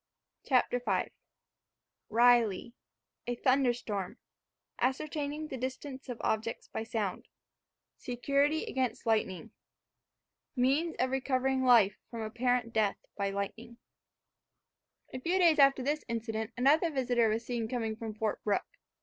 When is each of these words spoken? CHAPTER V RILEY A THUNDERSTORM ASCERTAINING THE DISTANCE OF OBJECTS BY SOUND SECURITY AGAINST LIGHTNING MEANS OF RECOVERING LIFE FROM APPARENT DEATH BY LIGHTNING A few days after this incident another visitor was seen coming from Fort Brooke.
CHAPTER 0.43 0.79
V 0.83 1.11
RILEY 2.09 2.73
A 3.27 3.35
THUNDERSTORM 3.35 4.17
ASCERTAINING 4.79 5.49
THE 5.49 5.57
DISTANCE 5.57 6.09
OF 6.09 6.17
OBJECTS 6.21 6.69
BY 6.69 6.83
SOUND 6.85 7.27
SECURITY 7.97 8.63
AGAINST 8.65 9.05
LIGHTNING 9.05 9.51
MEANS 10.55 10.95
OF 10.97 11.11
RECOVERING 11.11 11.63
LIFE 11.63 11.99
FROM 12.09 12.23
APPARENT 12.23 12.73
DEATH 12.73 12.97
BY 13.15 13.29
LIGHTNING 13.29 13.77
A 15.13 15.19
few 15.19 15.37
days 15.37 15.59
after 15.59 15.83
this 15.83 16.03
incident 16.07 16.51
another 16.57 16.89
visitor 16.89 17.29
was 17.29 17.45
seen 17.45 17.67
coming 17.67 17.95
from 17.95 18.15
Fort 18.15 18.43
Brooke. 18.43 18.79